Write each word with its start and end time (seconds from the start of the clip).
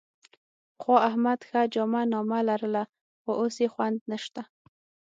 پخوا 0.75 0.97
احمد 1.09 1.39
ښه 1.47 1.61
جامه 1.73 2.01
نامه 2.13 2.39
لرله، 2.49 2.83
خو 3.21 3.31
اوس 3.41 3.55
یې 3.63 3.67
خوند 3.73 3.99
نشته. 4.11 4.41